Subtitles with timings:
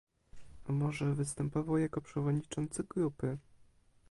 [0.69, 3.37] A może występował jako przewodniczący grupy?